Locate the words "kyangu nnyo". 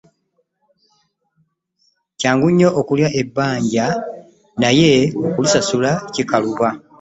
2.19-2.69